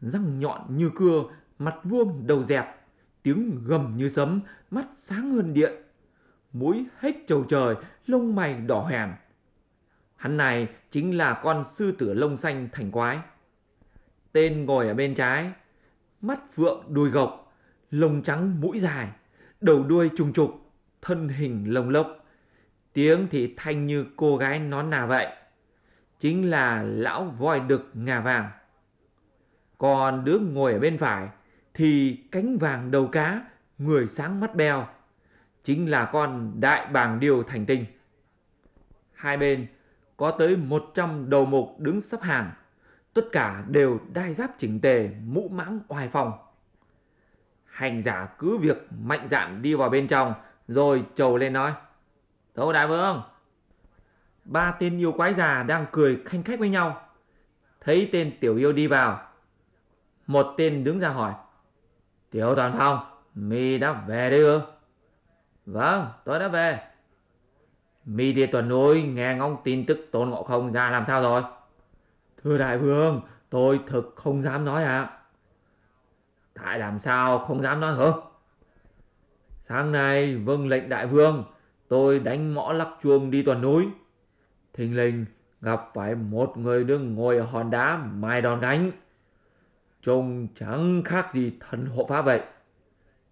răng 0.00 0.40
nhọn 0.40 0.76
như 0.76 0.90
cưa, 0.94 1.24
mặt 1.58 1.76
vuông 1.84 2.26
đầu 2.26 2.44
dẹp, 2.44 2.81
tiếng 3.22 3.64
gầm 3.64 3.96
như 3.96 4.08
sấm, 4.08 4.40
mắt 4.70 4.86
sáng 4.96 5.32
hơn 5.32 5.54
điện. 5.54 5.72
Mũi 6.52 6.86
hết 6.98 7.12
trầu 7.26 7.44
trời, 7.44 7.74
lông 8.06 8.34
mày 8.34 8.54
đỏ 8.54 8.86
hèn. 8.86 9.10
Hắn 10.16 10.36
này 10.36 10.68
chính 10.90 11.18
là 11.18 11.40
con 11.42 11.64
sư 11.74 11.92
tử 11.92 12.14
lông 12.14 12.36
xanh 12.36 12.68
thành 12.72 12.90
quái. 12.90 13.18
Tên 14.32 14.64
ngồi 14.64 14.88
ở 14.88 14.94
bên 14.94 15.14
trái, 15.14 15.52
mắt 16.20 16.56
vượng 16.56 16.84
đuôi 16.88 17.10
gộc, 17.10 17.54
lông 17.90 18.22
trắng 18.22 18.60
mũi 18.60 18.78
dài, 18.78 19.08
đầu 19.60 19.82
đuôi 19.82 20.10
trùng 20.16 20.32
trục, 20.32 20.70
thân 21.02 21.28
hình 21.28 21.74
lồng 21.74 21.88
lốc. 21.88 22.26
Tiếng 22.92 23.26
thì 23.30 23.54
thanh 23.56 23.86
như 23.86 24.06
cô 24.16 24.36
gái 24.36 24.58
nón 24.58 24.90
nà 24.90 25.06
vậy. 25.06 25.26
Chính 26.20 26.50
là 26.50 26.82
lão 26.82 27.24
voi 27.24 27.60
đực 27.60 27.90
ngà 27.94 28.20
vàng. 28.20 28.50
Còn 29.78 30.24
đứa 30.24 30.38
ngồi 30.38 30.72
ở 30.72 30.78
bên 30.78 30.98
phải 30.98 31.28
thì 31.74 32.18
cánh 32.32 32.58
vàng 32.58 32.90
đầu 32.90 33.06
cá, 33.06 33.42
người 33.78 34.08
sáng 34.08 34.40
mắt 34.40 34.54
bèo 34.54 34.86
Chính 35.64 35.90
là 35.90 36.04
con 36.12 36.52
đại 36.60 36.86
bàng 36.86 37.20
điều 37.20 37.42
thành 37.42 37.66
tinh. 37.66 37.84
Hai 39.12 39.36
bên 39.36 39.66
có 40.16 40.30
tới 40.30 40.56
100 40.56 41.30
đầu 41.30 41.44
mục 41.44 41.76
đứng 41.78 42.00
sắp 42.00 42.22
hàng. 42.22 42.52
Tất 43.14 43.22
cả 43.32 43.64
đều 43.68 44.00
đai 44.12 44.34
giáp 44.34 44.50
chỉnh 44.58 44.80
tề, 44.80 45.10
mũ 45.24 45.48
mãng 45.48 45.80
oai 45.88 46.08
phong. 46.08 46.32
Hành 47.64 48.02
giả 48.02 48.28
cứ 48.38 48.58
việc 48.58 48.88
mạnh 49.04 49.28
dạn 49.30 49.62
đi 49.62 49.74
vào 49.74 49.88
bên 49.88 50.08
trong, 50.08 50.34
rồi 50.68 51.04
trầu 51.16 51.36
lên 51.36 51.52
nói. 51.52 51.72
Tâu 52.54 52.72
đại 52.72 52.86
vương! 52.86 53.22
Ba 54.44 54.70
tên 54.78 54.98
yêu 54.98 55.12
quái 55.12 55.34
già 55.34 55.62
đang 55.62 55.86
cười 55.92 56.18
khanh 56.24 56.42
khách 56.42 56.58
với 56.58 56.68
nhau. 56.68 57.08
Thấy 57.80 58.08
tên 58.12 58.32
tiểu 58.40 58.56
yêu 58.56 58.72
đi 58.72 58.86
vào. 58.86 59.28
Một 60.26 60.54
tên 60.56 60.84
đứng 60.84 61.00
ra 61.00 61.08
hỏi. 61.08 61.32
Tiểu 62.32 62.54
toàn 62.54 62.74
phong, 62.78 62.98
mi 63.34 63.78
đã 63.78 63.92
về 63.92 64.30
chưa? 64.30 64.58
ư? 64.58 64.60
Vâng, 65.66 66.06
tôi 66.24 66.38
đã 66.38 66.48
về. 66.48 66.80
Mi 68.04 68.32
đi 68.32 68.46
tuần 68.46 68.68
núi 68.68 69.02
nghe 69.02 69.34
ngóng 69.34 69.56
tin 69.64 69.86
tức 69.86 70.08
tôn 70.12 70.30
ngộ 70.30 70.42
không 70.42 70.72
ra 70.72 70.90
làm 70.90 71.04
sao 71.06 71.22
rồi? 71.22 71.42
Thưa 72.42 72.58
đại 72.58 72.78
vương, 72.78 73.20
tôi 73.50 73.80
thực 73.86 74.12
không 74.16 74.42
dám 74.42 74.64
nói 74.64 74.84
ạ. 74.84 75.00
À. 75.02 75.18
Tại 76.54 76.78
làm 76.78 76.98
sao 76.98 77.38
không 77.38 77.62
dám 77.62 77.80
nói 77.80 77.94
hả? 77.94 78.12
Sáng 79.68 79.92
nay 79.92 80.36
vâng 80.36 80.68
lệnh 80.68 80.88
đại 80.88 81.06
vương, 81.06 81.44
tôi 81.88 82.18
đánh 82.18 82.54
mõ 82.54 82.72
lắc 82.72 82.88
chuông 83.02 83.30
đi 83.30 83.42
tuần 83.42 83.62
núi. 83.62 83.88
Thình 84.72 84.96
lình 84.96 85.24
gặp 85.60 85.90
phải 85.94 86.14
một 86.14 86.56
người 86.56 86.84
đứng 86.84 87.14
ngồi 87.14 87.36
ở 87.38 87.44
hòn 87.44 87.70
đá 87.70 87.96
mai 87.96 88.42
đòn 88.42 88.60
gánh. 88.60 88.90
Trông 90.02 90.48
chẳng 90.60 91.02
khác 91.04 91.34
gì 91.34 91.52
thần 91.60 91.86
hộ 91.86 92.06
pháp 92.08 92.22
vậy. 92.22 92.40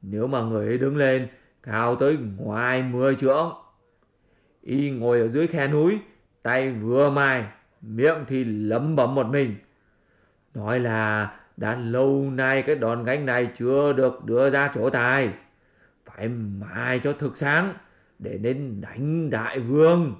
Nếu 0.03 0.27
mà 0.27 0.41
người 0.41 0.67
ấy 0.67 0.79
đứng 0.79 0.97
lên 0.97 1.29
cao 1.62 1.97
tới 1.97 2.19
ngoài 2.37 2.83
mười 2.83 3.17
trượng. 3.17 3.53
Y 4.62 4.91
ngồi 4.91 5.21
ở 5.21 5.29
dưới 5.29 5.47
khe 5.47 5.69
núi, 5.69 5.99
tay 6.43 6.73
vừa 6.73 7.11
mai, 7.11 7.45
miệng 7.81 8.25
thì 8.29 8.45
lấm 8.45 8.97
bấm 8.97 9.15
một 9.15 9.27
mình. 9.27 9.57
Nói 10.55 10.81
là 10.81 11.33
đã 11.57 11.77
lâu 11.77 12.31
nay 12.31 12.62
cái 12.62 12.77
đòn 12.77 13.05
gánh 13.05 13.27
này 13.27 13.50
chưa 13.59 13.93
được 13.93 14.25
đưa 14.25 14.50
ra 14.50 14.71
chỗ 14.75 14.91
tài. 14.91 15.33
Phải 16.07 16.29
mai 16.29 17.00
cho 17.05 17.12
thực 17.12 17.37
sáng 17.37 17.75
để 18.19 18.39
nên 18.43 18.81
đánh 18.81 19.31
đại 19.31 19.61
vương. 19.61 20.15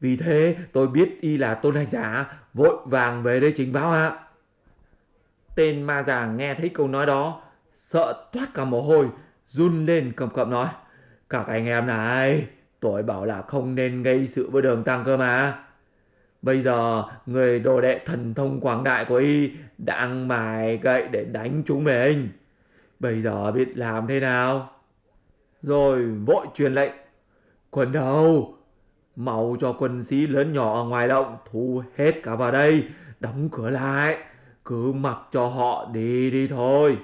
Vì 0.00 0.16
thế 0.16 0.56
tôi 0.72 0.88
biết 0.88 1.20
y 1.20 1.36
là 1.36 1.54
tôn 1.54 1.74
hành 1.74 1.90
giả 1.90 2.38
vội 2.54 2.76
vàng 2.84 3.22
về 3.22 3.40
đây 3.40 3.52
trình 3.56 3.72
báo 3.72 3.92
ạ. 3.92 4.18
Tên 5.54 5.82
ma 5.82 6.02
già 6.02 6.26
nghe 6.26 6.54
thấy 6.54 6.68
câu 6.68 6.88
nói 6.88 7.06
đó 7.06 7.42
sợ 7.74 8.28
toát 8.32 8.54
cả 8.54 8.64
mồ 8.64 8.82
hôi 8.82 9.08
run 9.46 9.86
lên 9.86 10.12
cầm 10.16 10.30
cập 10.30 10.48
nói 10.48 10.68
các 11.30 11.46
anh 11.46 11.66
em 11.66 11.86
này 11.86 12.46
tôi 12.80 13.02
bảo 13.02 13.24
là 13.24 13.42
không 13.42 13.74
nên 13.74 14.02
gây 14.02 14.26
sự 14.26 14.50
với 14.50 14.62
đường 14.62 14.84
tăng 14.84 15.04
cơ 15.04 15.16
mà. 15.16 15.64
Bây 16.42 16.62
giờ 16.62 17.04
người 17.26 17.60
đồ 17.60 17.80
đệ 17.80 18.00
thần 18.06 18.34
thông 18.34 18.60
quảng 18.60 18.84
đại 18.84 19.04
của 19.04 19.16
y 19.16 19.50
đang 19.78 20.28
mài 20.28 20.76
gậy 20.76 21.08
để 21.08 21.24
đánh 21.24 21.62
chúng 21.66 21.84
mình. 21.84 22.28
Bây 23.00 23.22
giờ 23.22 23.52
biết 23.52 23.76
làm 23.76 24.06
thế 24.06 24.20
nào? 24.20 24.70
Rồi 25.62 26.06
vội 26.06 26.46
truyền 26.54 26.74
lệnh. 26.74 26.92
Quân 27.70 27.92
đâu? 27.92 28.54
Mau 29.16 29.56
cho 29.60 29.72
quân 29.72 30.04
sĩ 30.04 30.26
lớn 30.26 30.52
nhỏ 30.52 30.74
ở 30.74 30.84
ngoài 30.84 31.08
động 31.08 31.36
thu 31.50 31.82
hết 31.96 32.12
cả 32.22 32.34
vào 32.34 32.52
đây, 32.52 32.84
đóng 33.20 33.48
cửa 33.52 33.70
lại. 33.70 34.18
Cứ 34.70 34.92
mặc 34.92 35.18
cho 35.32 35.46
họ 35.46 35.88
đi 35.92 36.30
đi 36.30 36.48
thôi. 36.48 36.98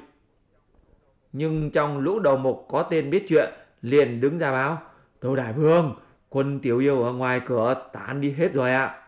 Nhưng 1.33 1.71
trong 1.71 1.99
lũ 1.99 2.19
đầu 2.19 2.37
mục 2.37 2.67
có 2.69 2.83
tên 2.83 3.11
biết 3.11 3.25
chuyện 3.29 3.53
liền 3.83 4.21
đứng 4.21 4.39
ra 4.39 4.53
báo. 4.53 4.83
Tâu 5.21 5.37
đại 5.37 5.53
vương, 5.53 5.95
quân 6.29 6.61
tiểu 6.61 6.79
yêu 6.79 7.03
ở 7.03 7.13
ngoài 7.13 7.41
cửa 7.47 7.89
tán 7.93 8.21
đi 8.21 8.31
hết 8.31 8.53
rồi 8.53 8.73
ạ. 8.73 9.03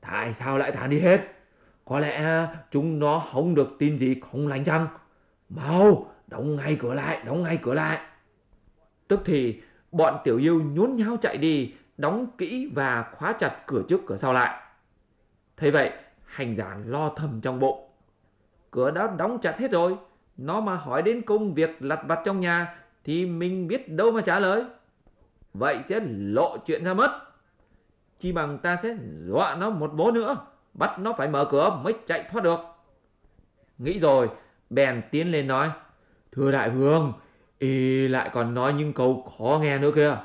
Tại 0.00 0.34
sao 0.34 0.58
lại 0.58 0.72
tán 0.72 0.90
đi 0.90 1.00
hết? 1.00 1.20
Có 1.84 1.98
lẽ 1.98 2.46
chúng 2.70 2.98
nó 2.98 3.18
không 3.32 3.54
được 3.54 3.76
tin 3.78 3.98
gì 3.98 4.20
không 4.30 4.48
lành 4.48 4.64
chăng? 4.64 4.86
Mau, 5.48 6.12
đóng 6.26 6.56
ngay 6.56 6.76
cửa 6.80 6.94
lại, 6.94 7.20
đóng 7.26 7.42
ngay 7.42 7.58
cửa 7.62 7.74
lại. 7.74 7.98
Tức 9.08 9.20
thì 9.24 9.60
bọn 9.92 10.18
tiểu 10.24 10.38
yêu 10.38 10.62
nhốn 10.62 10.96
nháo 10.96 11.16
chạy 11.16 11.36
đi, 11.36 11.74
đóng 11.96 12.26
kỹ 12.38 12.70
và 12.74 13.10
khóa 13.16 13.32
chặt 13.32 13.62
cửa 13.66 13.82
trước 13.88 14.00
cửa 14.06 14.16
sau 14.16 14.32
lại. 14.32 14.62
Thế 15.56 15.70
vậy, 15.70 15.90
hành 16.36 16.56
giản 16.56 16.90
lo 16.90 17.12
thầm 17.16 17.40
trong 17.40 17.60
bụng. 17.60 17.88
Cửa 18.70 18.90
đã 18.90 19.06
đóng 19.18 19.38
chặt 19.42 19.58
hết 19.58 19.70
rồi, 19.70 19.96
nó 20.36 20.60
mà 20.60 20.76
hỏi 20.76 21.02
đến 21.02 21.22
công 21.22 21.54
việc 21.54 21.76
lặt 21.80 22.00
vặt 22.08 22.20
trong 22.24 22.40
nhà 22.40 22.78
thì 23.04 23.26
mình 23.26 23.68
biết 23.68 23.88
đâu 23.88 24.10
mà 24.10 24.20
trả 24.20 24.38
lời. 24.38 24.64
Vậy 25.54 25.78
sẽ 25.88 26.00
lộ 26.18 26.56
chuyện 26.66 26.84
ra 26.84 26.94
mất. 26.94 27.20
Chỉ 28.20 28.32
bằng 28.32 28.58
ta 28.58 28.76
sẽ 28.76 28.96
dọa 29.26 29.54
nó 29.54 29.70
một 29.70 29.92
bố 29.94 30.10
nữa, 30.10 30.36
bắt 30.74 30.98
nó 30.98 31.12
phải 31.12 31.28
mở 31.28 31.44
cửa 31.50 31.80
mới 31.82 31.94
chạy 32.06 32.24
thoát 32.30 32.44
được. 32.44 32.60
Nghĩ 33.78 33.98
rồi, 33.98 34.28
bèn 34.70 35.02
tiến 35.10 35.32
lên 35.32 35.46
nói, 35.46 35.70
Thưa 36.32 36.52
đại 36.52 36.70
vương, 36.70 37.12
y 37.58 38.08
lại 38.08 38.30
còn 38.32 38.54
nói 38.54 38.72
những 38.72 38.92
câu 38.92 39.32
khó 39.38 39.58
nghe 39.62 39.78
nữa 39.78 39.90
kìa. 39.94 40.16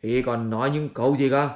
Y 0.00 0.22
còn 0.22 0.50
nói 0.50 0.70
những 0.70 0.88
câu 0.88 1.16
gì 1.16 1.30
cơ? 1.30 1.48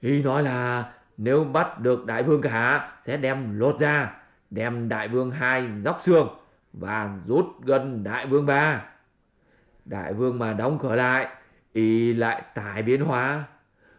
Y 0.00 0.22
nói 0.22 0.42
là 0.42 0.92
nếu 1.18 1.44
bắt 1.44 1.80
được 1.80 2.06
đại 2.06 2.22
vương 2.22 2.42
cả 2.42 2.90
sẽ 3.06 3.16
đem 3.16 3.58
lột 3.58 3.80
ra, 3.80 4.12
đem 4.50 4.88
đại 4.88 5.08
vương 5.08 5.30
hai 5.30 5.68
dóc 5.84 5.98
xương 6.00 6.28
và 6.72 7.10
rút 7.26 7.46
gần 7.64 8.04
đại 8.04 8.26
vương 8.26 8.46
ba. 8.46 8.84
Đại 9.84 10.12
vương 10.14 10.38
mà 10.38 10.52
đóng 10.52 10.78
cửa 10.78 10.94
lại, 10.94 11.28
y 11.72 12.12
lại 12.12 12.42
tài 12.54 12.82
biến 12.82 13.00
hóa. 13.00 13.44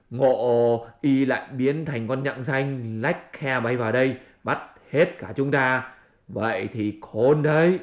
Ngộ 0.09 0.87
y 1.01 1.25
lại 1.25 1.47
biến 1.51 1.85
thành 1.85 2.07
con 2.07 2.23
nhặng 2.23 2.43
xanh 2.43 3.01
lách 3.01 3.33
khe 3.33 3.59
bay 3.59 3.77
vào 3.77 3.91
đây, 3.91 4.17
bắt 4.43 4.59
hết 4.91 5.17
cả 5.19 5.33
chúng 5.35 5.51
ta. 5.51 5.91
Vậy 6.27 6.69
thì 6.73 6.99
khốn 7.01 7.43
đấy. 7.43 7.79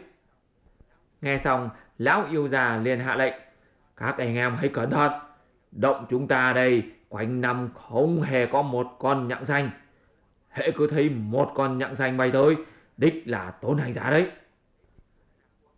Nghe 1.20 1.38
xong, 1.38 1.70
lão 1.98 2.26
yêu 2.30 2.48
già 2.48 2.76
liền 2.76 3.00
hạ 3.00 3.16
lệnh. 3.16 3.34
Các 3.96 4.18
anh 4.18 4.36
em 4.36 4.56
hãy 4.56 4.68
cẩn 4.68 4.90
thận. 4.90 5.12
Động 5.72 6.06
chúng 6.10 6.28
ta 6.28 6.52
đây, 6.52 6.82
quanh 7.08 7.40
năm 7.40 7.68
không 7.74 8.22
hề 8.22 8.46
có 8.46 8.62
một 8.62 8.96
con 8.98 9.28
nhặng 9.28 9.46
xanh. 9.46 9.70
Hệ 10.48 10.70
cứ 10.70 10.86
thấy 10.86 11.10
một 11.10 11.52
con 11.54 11.78
nhặng 11.78 11.96
xanh 11.96 12.16
bay 12.16 12.30
tới, 12.30 12.56
đích 12.96 13.22
là 13.26 13.50
tốn 13.50 13.78
hành 13.78 13.92
giả 13.92 14.10
đấy. 14.10 14.30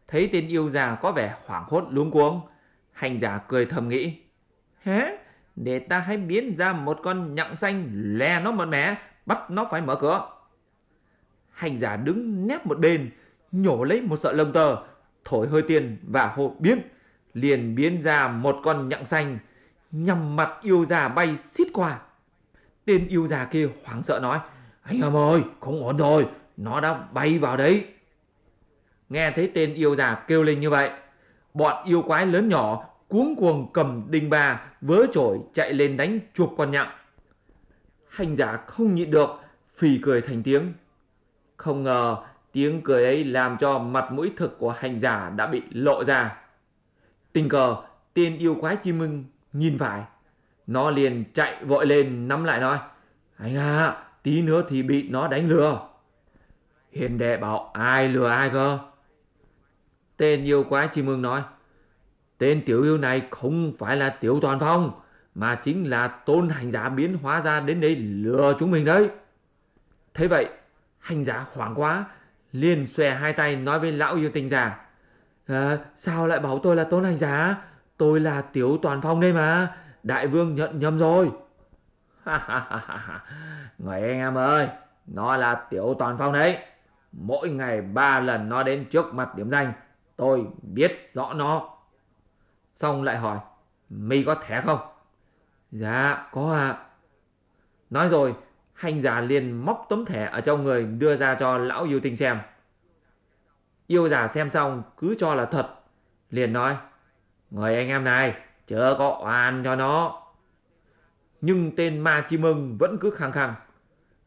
Thấy 0.08 0.30
tên 0.32 0.48
yêu 0.48 0.70
già 0.70 0.94
có 0.94 1.12
vẻ 1.12 1.36
hoảng 1.46 1.64
hốt 1.68 1.84
luống 1.90 2.10
cuống, 2.10 2.40
hành 2.92 3.20
giả 3.20 3.40
cười 3.48 3.66
thầm 3.66 3.88
nghĩ. 3.88 4.22
Hế, 4.82 5.18
để 5.56 5.78
ta 5.78 5.98
hãy 5.98 6.16
biến 6.16 6.56
ra 6.56 6.72
một 6.72 7.00
con 7.02 7.34
nhặng 7.34 7.56
xanh 7.56 7.90
lè 8.18 8.40
nó 8.40 8.50
một 8.50 8.68
mẻ, 8.68 8.94
bắt 9.26 9.50
nó 9.50 9.68
phải 9.70 9.80
mở 9.80 9.96
cửa. 9.96 10.30
Hành 11.50 11.76
giả 11.76 11.96
đứng 11.96 12.46
nép 12.46 12.66
một 12.66 12.78
bên, 12.78 13.10
nhổ 13.52 13.84
lấy 13.84 14.00
một 14.00 14.16
sợi 14.16 14.34
lông 14.34 14.52
tơ, 14.52 14.76
thổi 15.24 15.48
hơi 15.48 15.62
tiền 15.62 15.96
và 16.02 16.26
hộ 16.26 16.56
biến, 16.58 16.80
liền 17.34 17.74
biến 17.74 18.02
ra 18.02 18.28
một 18.28 18.56
con 18.64 18.88
nhặng 18.88 19.06
xanh, 19.06 19.38
nhằm 19.90 20.36
mặt 20.36 20.50
yêu 20.62 20.84
già 20.84 21.08
bay 21.08 21.36
xít 21.36 21.68
qua. 21.72 22.00
Tên 22.84 23.08
yêu 23.08 23.26
già 23.26 23.44
kia 23.44 23.68
hoảng 23.84 24.02
sợ 24.02 24.18
nói, 24.22 24.40
anh 24.82 25.00
em 25.00 25.16
ơi, 25.16 25.42
không 25.60 25.84
ổn 25.84 25.96
rồi, 25.96 26.28
nó 26.56 26.80
đã 26.80 26.94
bay 27.12 27.38
vào 27.38 27.56
đấy. 27.56 27.86
Nghe 29.08 29.30
thấy 29.30 29.50
tên 29.54 29.74
yêu 29.74 29.96
già 29.96 30.14
kêu 30.14 30.42
lên 30.42 30.60
như 30.60 30.70
vậy, 30.70 30.90
bọn 31.54 31.84
yêu 31.84 32.02
quái 32.02 32.26
lớn 32.26 32.48
nhỏ 32.48 32.88
cuống 33.08 33.36
cuồng 33.36 33.72
cầm 33.72 34.04
đinh 34.08 34.30
ba 34.30 34.60
vớ 34.80 35.06
chổi 35.12 35.38
chạy 35.54 35.72
lên 35.72 35.96
đánh 35.96 36.20
chuộc 36.34 36.54
con 36.58 36.70
nhặng. 36.70 36.90
Hành 38.08 38.36
giả 38.36 38.56
không 38.66 38.94
nhịn 38.94 39.10
được, 39.10 39.30
phì 39.76 39.98
cười 40.02 40.20
thành 40.20 40.42
tiếng. 40.42 40.72
Không 41.56 41.82
ngờ 41.82 42.16
tiếng 42.52 42.80
cười 42.82 43.04
ấy 43.04 43.24
làm 43.24 43.56
cho 43.60 43.78
mặt 43.78 44.12
mũi 44.12 44.32
thực 44.36 44.58
của 44.58 44.70
hành 44.70 45.00
giả 45.00 45.32
đã 45.36 45.46
bị 45.46 45.62
lộ 45.70 46.04
ra. 46.04 46.36
Tình 47.32 47.48
cờ 47.48 47.76
tên 48.14 48.38
yêu 48.38 48.56
quái 48.60 48.76
chim 48.76 48.98
mưng 48.98 49.24
nhìn 49.52 49.78
phải. 49.78 50.02
Nó 50.66 50.90
liền 50.90 51.24
chạy 51.34 51.64
vội 51.64 51.86
lên 51.86 52.28
nắm 52.28 52.44
lại 52.44 52.60
nói. 52.60 52.78
Anh 53.36 53.56
à, 53.56 54.04
tí 54.22 54.42
nữa 54.42 54.62
thì 54.68 54.82
bị 54.82 55.08
nó 55.08 55.28
đánh 55.28 55.48
lừa. 55.48 55.80
Hiền 56.92 57.18
đệ 57.18 57.36
bảo 57.36 57.70
ai 57.74 58.08
lừa 58.08 58.28
ai 58.28 58.50
cơ? 58.50 58.78
Tên 60.16 60.44
yêu 60.44 60.64
quái 60.64 60.88
chim 60.88 61.06
mương 61.06 61.22
nói. 61.22 61.42
Tên 62.38 62.62
tiểu 62.66 62.82
yêu 62.82 62.98
này 62.98 63.22
không 63.30 63.72
phải 63.78 63.96
là 63.96 64.10
tiểu 64.10 64.38
toàn 64.42 64.60
phong, 64.60 65.00
mà 65.34 65.54
chính 65.54 65.90
là 65.90 66.08
tôn 66.08 66.48
hành 66.48 66.72
giả 66.72 66.88
biến 66.88 67.18
hóa 67.22 67.40
ra 67.40 67.60
đến 67.60 67.80
đây 67.80 67.96
lừa 67.96 68.54
chúng 68.58 68.70
mình 68.70 68.84
đấy. 68.84 69.10
Thế 70.14 70.28
vậy, 70.28 70.48
hành 70.98 71.24
giả 71.24 71.46
hoảng 71.52 71.74
quá, 71.74 72.04
liền 72.52 72.86
xòe 72.86 73.10
hai 73.10 73.32
tay 73.32 73.56
nói 73.56 73.80
với 73.80 73.92
lão 73.92 74.14
yêu 74.14 74.30
tinh 74.34 74.48
già. 74.48 74.80
À, 75.46 75.78
sao 75.96 76.26
lại 76.26 76.40
bảo 76.40 76.58
tôi 76.62 76.76
là 76.76 76.84
tôn 76.84 77.04
hành 77.04 77.18
giả? 77.18 77.56
Tôi 77.98 78.20
là 78.20 78.42
tiểu 78.42 78.78
toàn 78.82 79.00
phong 79.00 79.20
đây 79.20 79.32
mà, 79.32 79.76
đại 80.02 80.26
vương 80.26 80.54
nhận 80.54 80.78
nhầm 80.78 80.98
rồi. 80.98 81.30
Người 83.78 84.00
anh 84.02 84.18
em 84.18 84.34
ơi, 84.34 84.68
nó 85.06 85.36
là 85.36 85.54
tiểu 85.54 85.96
toàn 85.98 86.16
phong 86.18 86.32
đấy. 86.32 86.58
Mỗi 87.12 87.50
ngày 87.50 87.80
ba 87.80 88.20
lần 88.20 88.48
nó 88.48 88.62
đến 88.62 88.84
trước 88.90 89.14
mặt 89.14 89.34
điểm 89.34 89.50
danh, 89.50 89.72
tôi 90.16 90.46
biết 90.62 91.10
rõ 91.14 91.32
nó. 91.34 91.68
Xong 92.76 93.02
lại 93.02 93.16
hỏi, 93.16 93.38
mi 93.90 94.22
có 94.22 94.34
thẻ 94.34 94.60
không? 94.60 94.78
Dạ, 95.70 96.28
có 96.32 96.52
ạ. 96.52 96.68
À. 96.68 96.78
Nói 97.90 98.08
rồi, 98.08 98.34
hành 98.74 99.00
giả 99.02 99.20
liền 99.20 99.52
móc 99.52 99.86
tấm 99.88 100.04
thẻ 100.04 100.28
ở 100.32 100.40
trong 100.40 100.64
người 100.64 100.84
đưa 100.84 101.16
ra 101.16 101.34
cho 101.34 101.58
lão 101.58 101.84
yêu 101.84 102.00
tinh 102.00 102.16
xem. 102.16 102.38
Yêu 103.86 104.08
giả 104.08 104.28
xem 104.28 104.50
xong 104.50 104.82
cứ 104.96 105.16
cho 105.18 105.34
là 105.34 105.44
thật, 105.44 105.66
liền 106.30 106.52
nói, 106.52 106.76
người 107.50 107.76
anh 107.76 107.88
em 107.88 108.04
này, 108.04 108.34
chớ 108.66 108.94
có 108.98 109.20
oan 109.24 109.62
cho 109.64 109.76
nó. 109.76 110.22
Nhưng 111.40 111.76
tên 111.76 111.98
ma 111.98 112.26
chim 112.28 112.42
ưng 112.42 112.76
vẫn 112.78 112.98
cứ 113.00 113.10
khăng 113.10 113.32
khăng. 113.32 113.54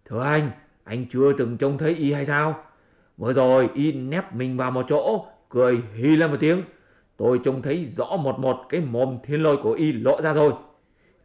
Thưa 0.05 0.23
anh, 0.23 0.51
anh 0.83 1.05
chưa 1.11 1.33
từng 1.37 1.57
trông 1.57 1.77
thấy 1.77 1.95
y 1.95 2.13
hay 2.13 2.25
sao? 2.25 2.63
Vừa 3.17 3.33
rồi 3.33 3.69
y 3.73 3.91
nép 3.91 4.33
mình 4.33 4.57
vào 4.57 4.71
một 4.71 4.85
chỗ, 4.89 5.25
cười 5.49 5.81
hì 5.95 6.15
lên 6.15 6.31
một 6.31 6.37
tiếng. 6.39 6.63
Tôi 7.17 7.39
trông 7.43 7.61
thấy 7.61 7.93
rõ 7.97 8.05
một 8.05 8.39
một 8.39 8.65
cái 8.69 8.81
mồm 8.81 9.17
thiên 9.23 9.43
lôi 9.43 9.57
của 9.57 9.71
y 9.71 9.93
lộ 9.93 10.21
ra 10.21 10.33
rồi. 10.33 10.53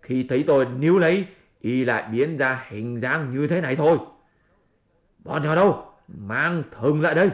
Khi 0.02 0.26
thấy 0.28 0.44
tôi 0.46 0.66
níu 0.78 0.98
lấy, 0.98 1.26
y 1.60 1.84
lại 1.84 2.08
biến 2.12 2.36
ra 2.36 2.64
hình 2.68 3.00
dáng 3.00 3.34
như 3.34 3.46
thế 3.46 3.60
này 3.60 3.76
thôi. 3.76 3.98
Bọn 5.18 5.42
nhỏ 5.42 5.54
đâu? 5.54 5.84
Mang 6.08 6.62
thừng 6.80 7.00
lại 7.00 7.14
đây. 7.14 7.30